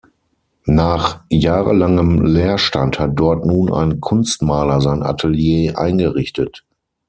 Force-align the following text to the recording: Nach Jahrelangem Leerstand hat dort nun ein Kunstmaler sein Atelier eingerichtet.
Nach 0.65 1.25
Jahrelangem 1.29 2.25
Leerstand 2.25 2.97
hat 2.97 3.11
dort 3.13 3.45
nun 3.45 3.71
ein 3.71 4.01
Kunstmaler 4.01 4.81
sein 4.81 5.03
Atelier 5.03 5.77
eingerichtet. 5.77 6.65